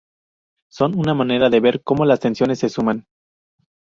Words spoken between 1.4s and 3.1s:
de "ver" como las tensiones se suman.